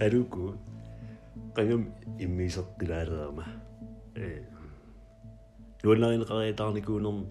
[0.00, 0.54] алуку
[1.54, 1.86] qangam
[2.18, 3.44] immiiseqqilaalerama
[4.14, 4.44] э.
[5.82, 7.26] Нуаннаринеқариатаарникуунерм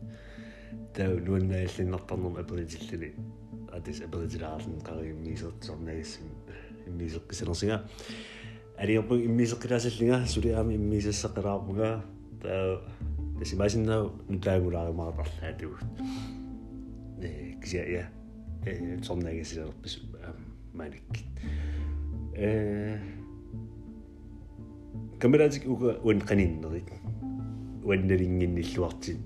[0.93, 3.13] таа нуаннааллиннартарнерм аперитиллили
[3.71, 6.25] атис аперитилаарлен қарииммиисертсорнагассим
[6.88, 7.81] иммиисеққисанерсига
[8.78, 12.02] алиерпу иммиисеққилаасаллига сулиаами иммиисассақилаарпуга
[12.42, 12.81] таа
[13.39, 15.84] тасимасиннаа нутаагулааримаартарлаатугут
[17.21, 18.09] э кися я
[18.66, 20.02] э сорнагассилерпис
[20.73, 21.64] маниккит э
[25.20, 26.88] камератик уга уан каниннерит
[27.84, 29.18] уанналингинниллуартит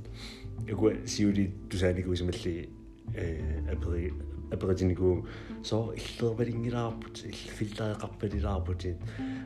[0.73, 2.69] уга сиули тусааникуисмалли
[3.15, 4.13] э апери
[4.51, 5.27] аперитиникуу
[5.63, 8.97] со иллервалингилаарпут иллфилтаеқарпалилаарпутит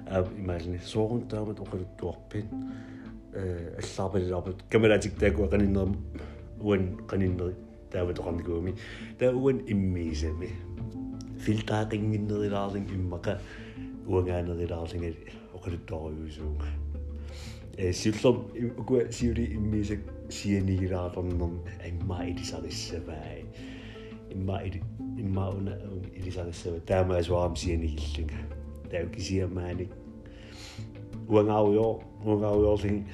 [0.06, 2.46] аа имаални соорун таамат оқалуттуарпит
[3.34, 5.96] э аллаарпалилаарпут камератик таакуа каниннерм
[6.60, 7.55] уан каниннери
[7.91, 8.74] таамат оқарникууми
[9.18, 10.50] таа уан иммиисами
[11.45, 13.40] филтаақингиннерилаарлин иммака
[14.07, 15.16] уангаанерилаарлингали
[15.54, 16.66] оқалуттуаруйусуунга
[17.76, 18.37] э силлом
[18.79, 23.38] уку сиури иммисак сианигилаарлернерм имма илисариссаваа
[24.30, 24.82] имма или
[25.18, 25.79] имма уна
[26.16, 28.40] илисариссава таама асуарам сианигиллунга
[28.90, 29.90] таа кисиамааник
[31.29, 33.07] уангауйо уангауйорлин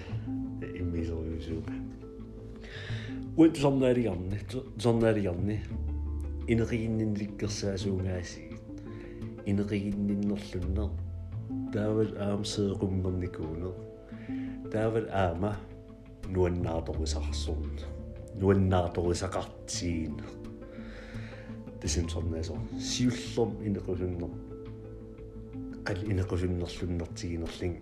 [0.81, 1.73] иммисориусуунга
[3.37, 4.39] уут сорнааригарни
[4.79, 5.61] сорнааригарни
[6.50, 8.44] инеригиннинликкерсаасуунгаасси
[9.46, 10.90] инеригинниннерлуннер
[11.74, 13.76] таавал аамсеэқуммерникуунер
[14.74, 15.52] таавал аама
[16.34, 17.76] нуаннааторисарсорн
[18.42, 20.16] нуаннааторисақартиин
[21.82, 22.56] тисимсорнасо
[22.92, 24.32] сиуллерм инеқусуннер
[25.88, 27.74] қал инеқусуннерлуннертигинерлин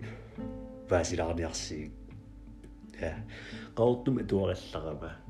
[0.90, 1.92] ваасилаарниарсиик
[3.00, 3.12] я
[3.78, 5.27] qaortum atuarallarama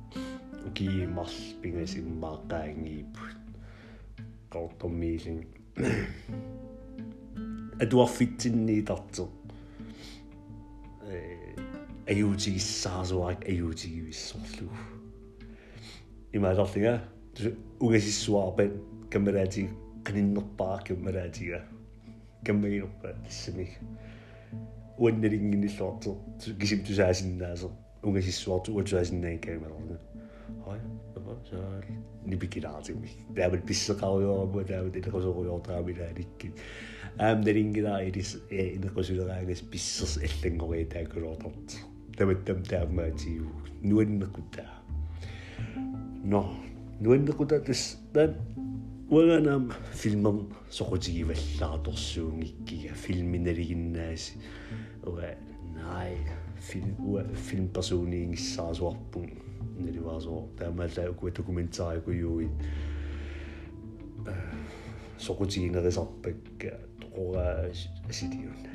[0.68, 3.40] ukiimarl pingasimmaaqaangiiput
[4.54, 5.40] qaortummiilin
[7.84, 9.24] atuarfitsinniitartu
[11.10, 11.20] э
[12.14, 14.70] аюутигиссаасуарак аюутигивиссорлу
[16.34, 16.94] имаалерлига
[17.80, 18.72] угасиссуарпат
[19.10, 19.70] каммалаати
[20.06, 21.60] qanиннерпаа каммалаатига
[22.46, 23.72] каммагинерпа тассамик
[24.98, 27.72] уанналингинниллуартер кисим тусаасиннаасер
[28.04, 28.76] угасиссуарту
[32.25, 33.09] にびきなぜみ。
[33.35, 36.51] だぶびすかおよぶだぶでこそこよたびらりき。
[37.17, 41.53] あんでりんぎなえりすえいなこしらがいですびすすえってんごえたくろと。
[42.17, 43.47] だぶたんたまじゅう。
[43.83, 44.63] ぬえんなくた。
[46.25, 46.55] の。
[47.01, 48.03] ぬえんなくたです。
[48.13, 48.29] だ
[49.11, 54.35] وغنام فيلم سقوتي ولا تصوني كي فيلم نري الناس
[55.07, 56.17] وناي
[57.47, 59.29] filmpersoniingissarasuarpun
[59.85, 62.49] nalivaasoo taamalla ukua dokumentaariquyuui
[65.17, 66.71] soqutiginerisarpakka
[67.01, 67.47] toqora
[68.11, 68.71] asiliunna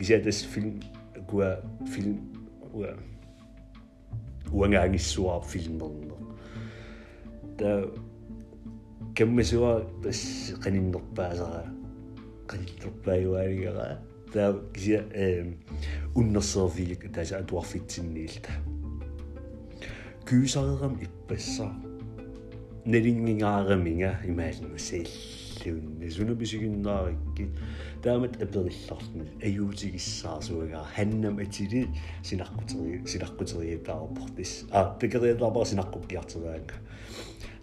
[0.00, 0.80] isiatas film
[1.30, 1.48] kua
[1.92, 2.16] film
[2.74, 2.90] ua
[4.52, 6.20] uangaangissuaar filmerner
[7.58, 7.70] ta
[9.18, 10.20] kammasuaa tas
[10.64, 11.62] qaninnerpaasara
[12.50, 13.86] qanillerpaayuaanigara
[14.32, 15.54] таа кися э
[16.14, 18.50] уннерсерфиг тааса атуарфитсинниилта
[20.26, 21.72] кюсарерам иппассаа
[22.84, 27.50] нелингингаараминга имаалнусеиллуунни сунубисигиннаарикки
[28.02, 31.88] таамат аперилларлни аюутигиссаасуагаа ханнам атили
[32.22, 36.76] синаққутери синаққутериатаарпортис а пекериатаарпар синаққуккиартераанга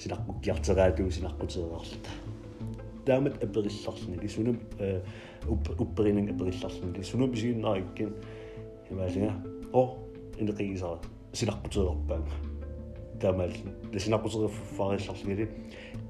[0.02, 2.12] синаққуккиартераатуу синаққутерерлата
[3.06, 4.60] таамат аперилларлни лисунум
[5.80, 8.14] упперининг аперилларлни лисунум бисигиннаариккин
[8.90, 9.34] имаалинга
[9.74, 9.98] о
[10.40, 11.00] инеқигисара
[11.34, 12.32] синаққутерерпаанга
[13.22, 13.54] таамаал
[13.94, 15.50] лисинаққутериффаарилларлгили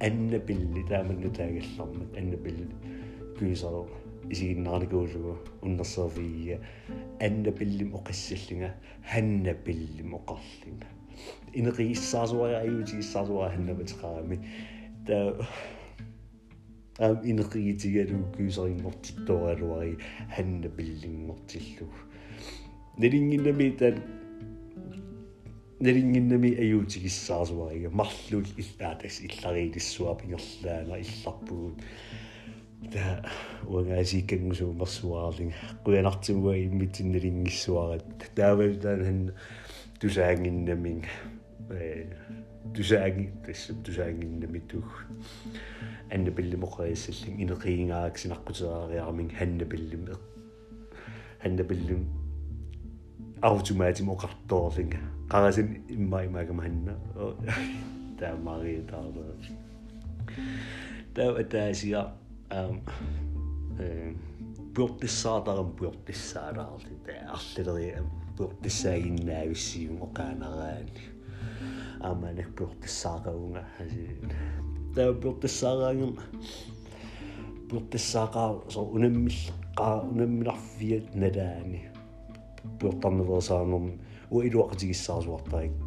[0.01, 2.67] анна пилли тааманну таагаллармат анна пилли
[3.37, 3.89] кюисару
[4.29, 6.59] исигиннаарникуулугу уннерсерфиия
[7.19, 8.73] анна пиллим оқассаллинга
[9.11, 10.87] ханна пиллим оқарлинга
[11.53, 14.39] инеқигиссаасуара аюутигиссаасуара ханнаматеқарами
[15.07, 15.35] таа
[16.97, 19.97] ам инеқигитигалу кюисариннортиттооралуари
[20.35, 21.93] ханна пиллингортиллуг
[22.97, 23.95] нелингиннами таан
[25.79, 31.81] нелингиннами аюутигиссаасуарига марлул иллаатас иллариилиссуа пингерлаана илларпугут
[32.93, 33.25] та
[33.67, 38.05] уангаасиккангусуу мерсуаарлинга куянартимуа иммитиннелингиссуарат
[38.35, 39.33] таавал таан
[39.99, 41.03] тусаангиннамин
[41.69, 42.05] э
[42.74, 44.88] тусааги тас тусаангиннамитуг
[46.10, 50.02] анна пиллимоқариссаллин инеқиингаак синаққутераариармин ханна пиллим
[51.42, 52.02] ханна пиллим
[53.42, 56.94] автоматим оқартоорлинга қарасин имма имаагам ханна
[58.18, 59.04] таа мари таа
[61.14, 62.02] таа таасиа
[62.50, 62.82] ам
[63.78, 64.14] э
[64.74, 66.94] puortissaataram puortissaalaarli
[67.36, 68.02] арлилери
[68.36, 69.98] puortissaagиннаависсиун
[72.05, 73.63] оқаанераани ааманик puortissaaqaunga
[74.95, 76.13] таа puortissaaraangum
[77.69, 81.81] puortissaaqaa so unamмиллеққаа унаммиларфиат налаани
[82.79, 83.85] puortarneversaanum
[84.31, 85.85] уилуақатигиссаарсуартарик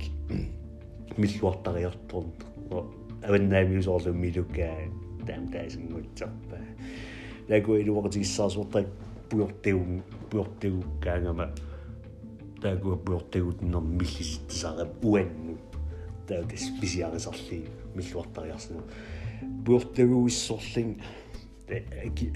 [1.21, 2.29] миллуартариарторн
[3.27, 4.79] аваннаамиусоорлу милуккаа
[5.27, 6.65] таам таасингутсарпаа
[7.51, 8.91] лагу илуақатигиссаарсуартарик
[9.31, 11.47] puortigun puortigukkaangama
[12.63, 13.83] taaku puortigutinner
[16.29, 18.83] millistисарап уанну таакас писиарисарли миллуартариарсна
[19.65, 21.01] puortiguissorling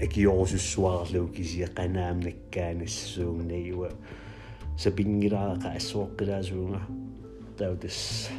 [0.01, 3.91] акиорусуссуаарлуу кисиақанаамнаккаанассуугнагуа
[4.77, 6.81] сапингилаақа ассуоққилаасуунга
[7.57, 8.29] таутас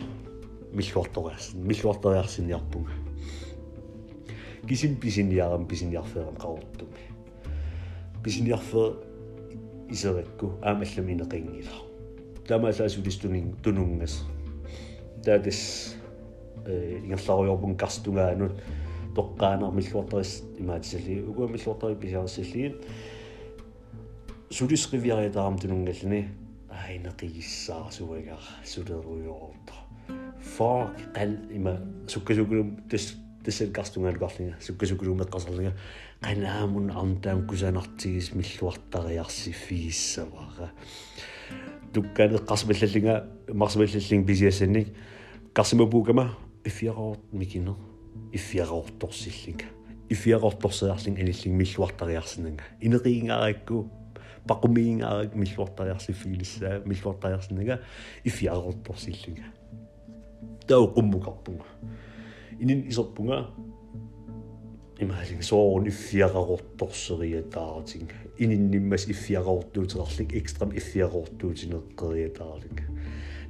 [0.73, 2.93] миллуарториарсин миллуарториарсиниарпунга
[4.69, 7.03] кисим писиниарам писиниарфеерам қавортуми
[8.25, 8.95] писиниарфе
[9.91, 11.71] исеракку аамаллами инеқингила
[12.47, 14.25] тамаасаасулистунин тунунгас
[15.25, 15.97] таатис
[16.67, 18.53] э ингерларуйорпун карстунгаанут
[19.15, 22.75] тоққаанер миллуарторис имаатсали угуа миллуартори писиарсиллиин
[24.51, 26.29] сулисривиариатаарам тунунгаллани
[26.71, 29.75] аинеқигиссаа суагар сулеруйоорто
[30.57, 35.73] фак қал има суккасукулум тас тассал карстунгаалуқарлинга суккасукулумеққасарлинга
[36.21, 40.73] qanaamун арнтаам кусанартигис миллуартариарсиффигиссавара
[41.93, 44.89] туккаанеққарсималлаллинга марсималлаллин писиассанник
[45.55, 46.35] қарсимапуукама
[46.65, 47.75] иффиараорт микинер
[48.33, 49.67] иффиараорторсиллинга
[50.11, 53.89] иффиараорторсеарлин аниллин миллуартариарсинага инеқиингааракку
[54.49, 57.81] пақумиингаарак миллуартариарсиффигилиссаа миллуартариарсинага
[58.25, 59.45] иффиараорторсиллинга
[60.67, 61.65] тау қуммукарпунга
[62.59, 63.47] инин исерпунга
[64.99, 72.83] имаалин соорун иффиақарорторсериатаартинг ининниммас иффиақарортуутеқарлик экстрам иффиақарортуутинеққериатаарлик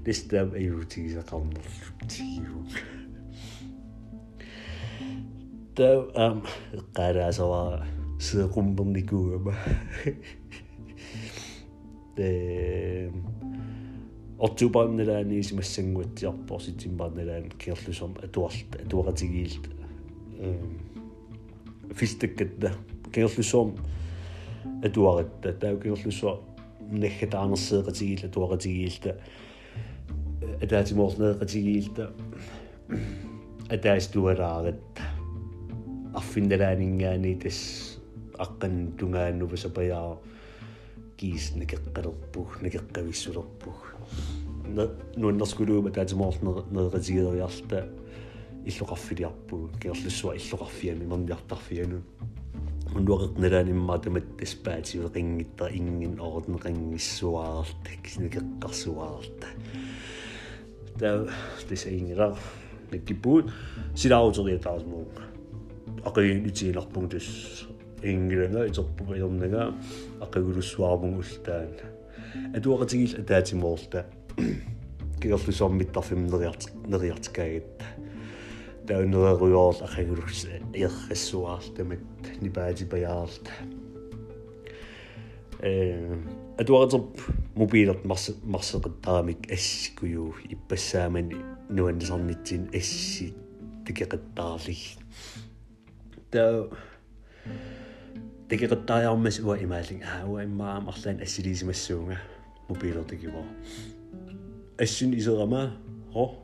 [0.07, 2.67] листам аюутигисақарнерлутигиу
[5.75, 6.43] таа ам
[6.95, 7.87] қараасава
[8.21, 9.55] сеқумперникуугама
[12.17, 13.11] э
[14.39, 19.69] октубарнелаани исимассангуатсиарпор ситимбарнелаан киерлусом атуарт атуаратигиилт
[20.41, 20.79] эм
[21.95, 22.75] фистеккатта
[23.13, 23.77] киерлусуум
[24.83, 26.41] атуаратта таа киерлусуа
[26.91, 29.19] наггатаарнерсеэқатигиилла туақатигиилта
[30.62, 32.12] атаатимоорлеэқатигиилта
[33.70, 34.82] атаас туалаарат
[36.20, 37.60] арфиндалаанингаани тас
[38.40, 40.18] аққан тунгааннува сапаяа
[41.18, 43.78] киис накеққалерпуг накеққависсулерпуг
[45.18, 47.88] нуаннерскулуума таатимоорлеэқатигиериарта
[48.66, 52.00] иллоқарфилиарпугу киерлуссуа иллоқарфиами мерниартарфиану
[52.96, 54.26] унуақеқналааниммаа тамат
[60.99, 61.27] таспаатиу
[61.65, 62.37] қингитта ингин орденеқангиссуааралта кисинекеққарсуааралта таа тесаингила
[62.91, 63.51] наккипуут
[63.97, 65.07] силаарутериатаарсмуу
[66.05, 67.27] ақиин итииларпуг тас
[68.03, 69.75] ингилага итерпуга ернага
[70.21, 71.75] ақигулуссуармуг ултаан
[72.55, 74.07] атуақатигил атаатимоорта
[75.21, 77.85] кигерлусуармиттарфим нериарт нериартикаагатта
[78.87, 82.01] таунеруйоорл ахагулукс иеррассуаартамат
[82.41, 83.51] нипаатипаяарлт
[85.61, 86.19] э
[86.58, 87.22] адуаратоп
[87.56, 91.38] мобилерт марс марсеқаттарамик ассикую иппассаамани
[91.70, 93.34] нуаннисарнитсин асси
[93.86, 95.00] тикеқаттаарлиг
[96.32, 96.68] та
[98.50, 102.18] тикеқаттааярмас уа имаалин аа уа иммаам арлаан ассилисимассуунга
[102.68, 103.44] мобилертикива
[104.78, 105.78] ассин исерама
[106.14, 106.36] хо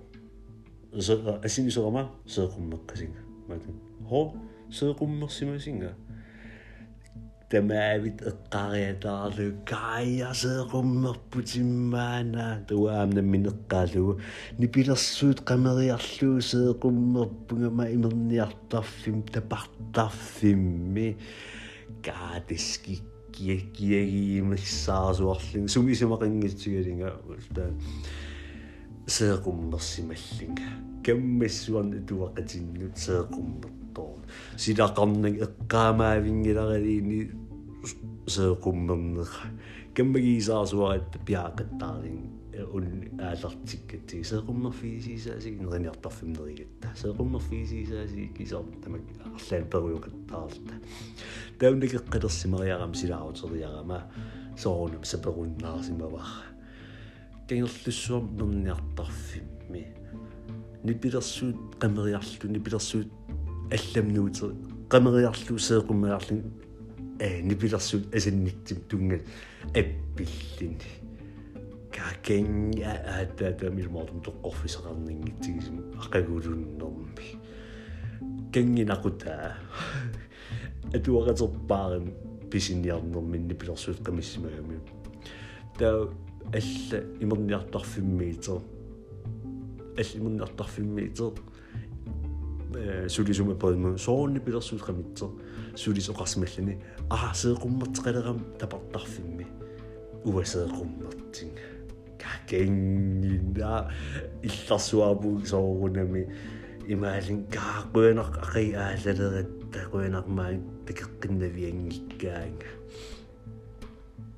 [0.96, 3.72] асинисерама сеэқуммеққасинга мату
[4.08, 4.34] хо
[4.72, 5.96] сеэқуммерсимасинга
[7.50, 14.20] тамаавит эққариатаарлу каая сеэқуммерпутиммаана туаамна минеққаалугу
[14.58, 21.18] нипилерсуут қамериарлуу сеэқуммерпугама имерниартарфим тапартарфимми
[22.02, 27.12] каатиски киагиимассаарсуарлин сумисимақингитсигалинга
[27.56, 27.72] таа
[29.08, 30.64] сеэқуммерсималлинга
[31.06, 34.18] каммассуарни туақатиннут сеэқуммертоо
[34.58, 37.39] силақарнаг эққаамаавингиларалиини
[38.27, 39.27] сеэқуммернера
[39.95, 42.41] каммагисаарсуарат пиаақаттаарлин
[42.73, 42.87] ун
[43.19, 50.75] аалартиккати сеэқуммерфигисисааси нерниартарфимнеригатта сеэқуммерфигисисааси кисаар тамак арлаан перуоқаттаарлта
[51.59, 54.03] тауннакеққалерсимариарам силаарутериарама
[54.57, 56.45] соорунам саперуннаарсимавара
[57.49, 59.87] кангерлуссуам нерниартарфимми
[60.85, 63.09] нипилерсуут qameriarlu нипилерсуут
[63.77, 64.55] алламнуутер
[64.93, 66.70] qameriarlu сеэқуммаарлин э
[67.21, 69.21] нипилэрсут асанниттим тунга
[69.75, 70.81] аппиллин
[71.93, 77.27] какен аата тамилмортум тоққорфисеқарнингитсигисим ақагулуннэрми
[78.53, 79.57] кенгинақута
[80.95, 82.15] атуақатерпаарим
[82.51, 84.81] писинниарнэрмин нипилэрсут қамиссимагами
[85.79, 86.09] таа
[86.55, 88.61] алла имерниартарфиммиитер
[89.99, 91.50] алла имерниартарфиммиитер э
[93.09, 95.31] сулисума пэлмэ соонни пилэрсут қамитсер
[95.77, 96.79] сулис оқарсималлани
[97.11, 99.47] аа сеэқуммартеқалерам тапартарфимми
[100.25, 101.67] уасеэқуммартинга
[102.19, 103.91] какенгинда
[104.43, 106.29] илларсуарпуг соорунами
[106.87, 110.53] имаалин каақуянақ ақи аалалерат тақуянармаа
[110.87, 112.71] такеққиннавиангиккаанга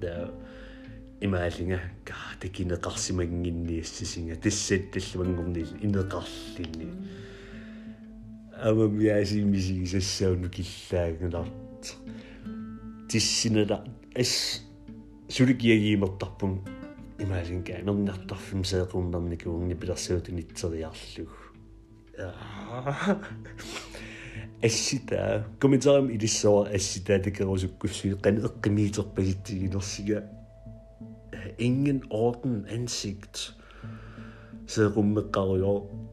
[0.00, 0.30] да.
[1.20, 5.68] Имаалинга ка такинеқарсимангинниассисинга тассат таллумангорнил
[8.51, 11.95] инеқарлини амамиасимисигисассауну киллаагналарт
[13.09, 13.83] тиссинала
[14.15, 14.61] ас
[15.29, 16.61] суликиагиимертарпун
[17.19, 21.29] имаалинга нернартарфим сеэқурнарникуунни пилэрсуутунитсериарлуг
[24.61, 30.23] ассита комментарим илиссоо ассита такерусуккуссуи канеэккимиитерпагитсигинерсига
[31.57, 33.53] ingen orden ansigt
[34.67, 36.10] сеэқуммеққаруйоо кингина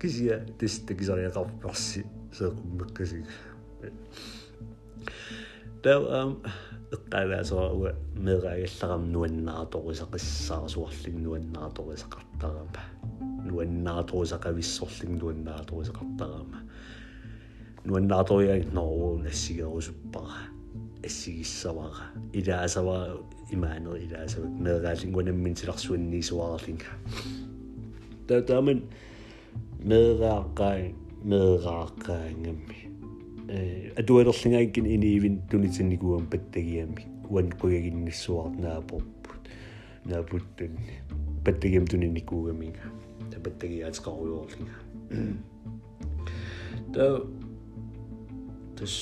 [0.00, 3.26] кисия тестакисариақарпарси сеэқуммеққасиг
[5.82, 6.30] таа ам
[6.94, 7.92] эққалаасоо уа
[8.26, 12.82] мераагалларам нуаннааторисақиссаарсуарлин нуаннааторисақартарама
[13.48, 16.58] нуаннааторисақависсорлин нуаннааторисақартарама
[17.84, 20.40] нуаннааториа ноо нассигерусуппара
[21.04, 26.90] ассигиссавара илаасава имаанер илаасава мераалингунаммин силарсуанниисуаарлинга
[28.28, 28.82] таа тааман
[29.90, 30.92] мерааққаа
[31.24, 32.78] мерааққаангамми
[33.48, 39.42] э адуалерлингааккин иниивин тунитинникуам паттагиамми уан куягинниссуарнаапорпут
[40.04, 40.76] наапуттун
[41.44, 42.92] паттагиам тунинникуугаминга
[43.44, 44.76] паттагиаатеқаруйоорлинга
[46.94, 47.24] таа
[48.76, 48.94] тас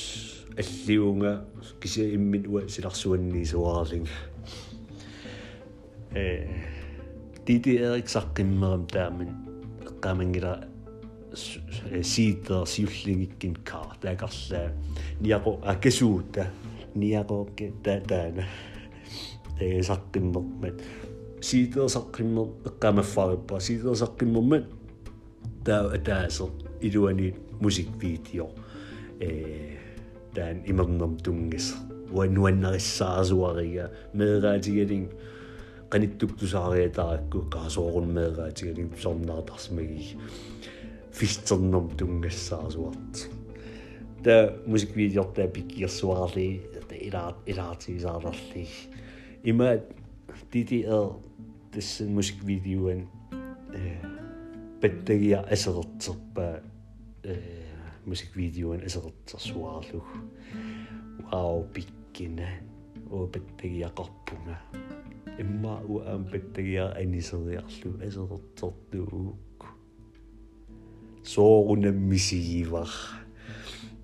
[0.56, 1.32] аллиунга
[1.80, 4.16] кися иммит уа силарсуанниисуаарлинга
[6.14, 6.75] э
[7.46, 9.30] диди эрик саққиммерам тааман
[9.86, 10.66] эққамангила
[12.02, 14.72] сиитер сиуллингиккин кар таакарлаа
[15.20, 16.50] ниақо акасуута
[16.94, 18.44] ниақоокке таатаана
[19.60, 20.82] э саққиммермат
[21.40, 24.64] сиитер саққиммер эққамаффариппа сиитер саққиммермат
[25.64, 26.50] таа атаасер
[26.80, 28.50] илуани мусиквидео
[29.20, 29.78] э
[30.34, 31.74] таан имернерм тунгис
[32.10, 35.10] уаннуаннериссаасуарига меэраатигалин
[35.91, 40.17] qanittugtusaaриатаракку qaasuorunmeeraatigalin sornaartarsimaги
[41.11, 43.29] фистернерм тунгассаасуарт
[44.23, 46.61] та музиквидеорта пиккиерсуарли
[47.01, 48.67] илаат илаатигисаарларли
[49.43, 49.79] има
[50.51, 51.09] дити э
[51.73, 53.07] тис музиквидеоэн
[53.73, 54.01] э
[54.81, 56.61] петтагиа асертерпа
[57.23, 57.35] э
[58.05, 60.07] музиквидеоэн асертерсуаарлуг
[61.31, 62.49] вау пиккина
[63.09, 63.27] о
[65.35, 69.65] петтагиақарпунга имма уаам петтагиа анисериарлу асертертуук
[71.23, 72.89] соорунаммисигивар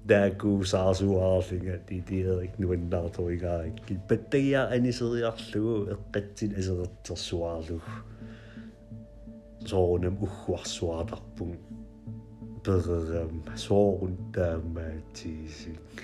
[0.05, 7.83] дааку саасуаарлинга титиерик нуаннаарторигаакки паттагиа анисериарлугу эққатсин асертерсуаарлуг
[9.65, 11.57] соорунам уггуарсуаатарпун
[12.63, 16.03] перерам соорун таамаатисик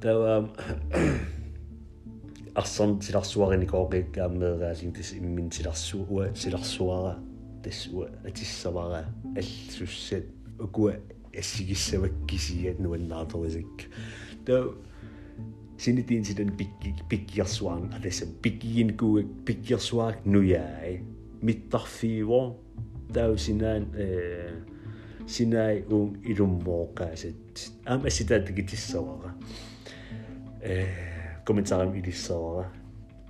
[0.00, 0.50] тавам
[2.56, 7.18] арсан силарсуариникоокиккааммеераалин тис иммин силарсууа силарсуара
[7.62, 9.06] тассуа атиссавара
[9.36, 10.24] аллуссат
[10.58, 10.94] укуа
[11.38, 13.88] ассигиссаваккисиат нуаннааторисак
[14.46, 14.64] та
[15.78, 21.02] синитин сиден пикки пиккиарсуан аласа пиккиин куак пиккиарсуаак нуяай
[21.42, 22.58] миттарфииво
[23.14, 24.62] тау синаан э
[25.28, 29.34] синай ун илуммооқаасат аама ситаатикитиссавара
[30.60, 31.15] э
[31.47, 32.65] комментарим илиссавара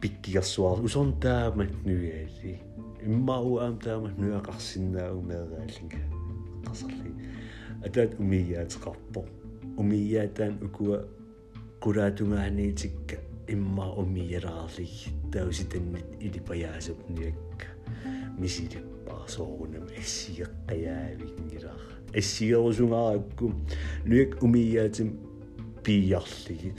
[0.02, 2.54] пиккигарсуар усонтаамат нуяали.
[3.06, 6.02] Иммау аам таамат нуақарсиннаау меераалинга
[6.66, 7.12] қасарли
[7.86, 9.22] атаат умиyaатеқарпо
[9.78, 10.98] умиyaатаан укуа
[11.84, 14.94] кулаатунгааниитикка имма умиялаарлиг
[15.32, 17.68] тауситаннит илипаяасапниакка
[18.42, 21.82] мисилиппарсоорунам ассиеққаяавингилаар
[22.20, 23.54] ассиерусунгааракку
[24.06, 25.10] нуяк умиyaатим
[25.88, 26.74] piiarligi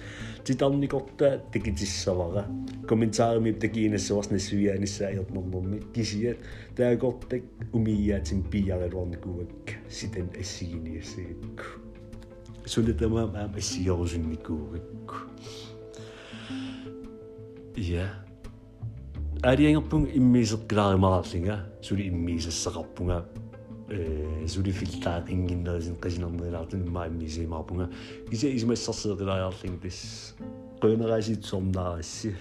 [0.44, 2.44] титарникорта такитиссавара
[2.88, 6.38] комментариуми такиинасуарсна сувиааниссааернэрнэрми кисиат
[6.76, 11.64] таагортак умияатин пиарилуарникувак ситан ассигиниассагакку
[12.66, 15.16] сулитама маам ассигерусинникуугакку
[17.76, 18.06] я
[19.42, 23.24] ариангерпунг иммисеққилааримаарлинга сули иммисассақарпунга
[24.46, 27.88] それフィギターペンギンだ全カジナムラーテンマイミゼマブが
[28.30, 30.36] いぜいじめさすだらやってんです。
[30.80, 32.34] これならしいつんだし。